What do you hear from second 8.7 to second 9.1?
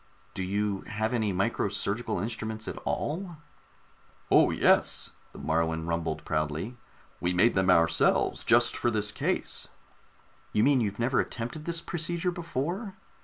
for